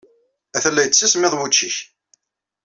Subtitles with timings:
[0.55, 1.77] Atan la yettismiḍ wučči-nnek.